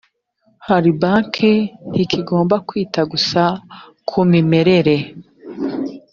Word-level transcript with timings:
ahari 0.63 0.91
banki 1.01 1.53
ntikigomba 1.89 2.55
kwita 2.67 3.01
gusa 3.11 3.41
ku 4.07 4.19
mimerere 4.31 4.95